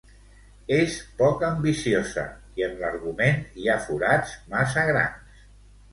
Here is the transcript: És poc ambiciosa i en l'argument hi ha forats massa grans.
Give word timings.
És 0.77 0.93
poc 1.19 1.43
ambiciosa 1.49 2.25
i 2.61 2.65
en 2.69 2.75
l'argument 2.85 3.45
hi 3.61 3.69
ha 3.75 3.79
forats 3.87 4.37
massa 4.55 4.91
grans. 4.93 5.41